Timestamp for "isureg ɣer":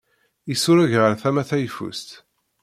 0.53-1.13